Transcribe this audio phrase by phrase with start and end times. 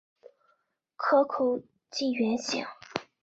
[0.95, 2.65] 壳口近圆形。